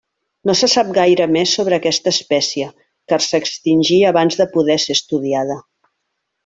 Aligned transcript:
No 0.49 0.53
se 0.59 0.69
sap 0.73 0.87
gaire 0.97 1.27
més 1.33 1.53
sobre 1.57 1.77
aquesta 1.81 2.15
espècie, 2.17 2.71
car 3.13 3.21
s'extingí 3.29 4.01
abans 4.15 4.43
de 4.43 4.51
poder 4.59 4.83
ser 4.87 5.01
estudiada. 5.01 5.65